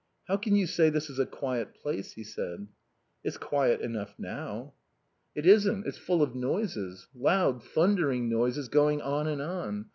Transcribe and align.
"How 0.27 0.35
can 0.35 0.55
you 0.55 0.65
say 0.65 0.89
this 0.89 1.11
is 1.11 1.19
a 1.19 1.27
quiet 1.27 1.75
place?" 1.75 2.13
he 2.13 2.23
said. 2.23 2.67
"It's 3.23 3.37
quiet 3.37 3.81
enough 3.81 4.15
now." 4.17 4.73
"It 5.35 5.45
isn't. 5.45 5.85
It's 5.85 5.99
full 5.99 6.23
of 6.23 6.33
noises. 6.35 7.07
Loud, 7.13 7.61
thundering 7.63 8.27
noises 8.27 8.67
going 8.67 9.03
on 9.03 9.27
and 9.27 9.43
on. 9.43 9.89